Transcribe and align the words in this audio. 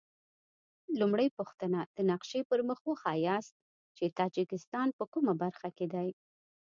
لومړۍ 0.99 1.27
پوښتنه: 1.37 1.79
د 1.95 1.97
نقشې 2.11 2.41
پر 2.49 2.59
مخ 2.69 2.79
وښایاست 2.87 3.53
چې 3.97 4.05
تاجکستان 4.19 4.87
په 4.97 5.03
کومه 5.13 5.33
برخه 5.43 5.69
کې 5.77 5.85
دی؟ 5.93 6.09